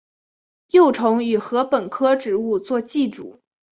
[0.71, 3.39] 幼虫以禾本科植物作寄主。